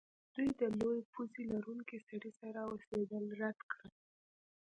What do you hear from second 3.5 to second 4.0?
کړل